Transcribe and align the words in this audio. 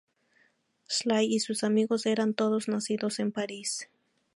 Sly 0.87 1.25
y 1.25 1.39
sus 1.41 1.63
amigos 1.63 2.07
eran 2.07 2.33
todos 2.33 2.67
nacidos 2.67 3.19
en 3.19 3.31
París. 3.31 3.87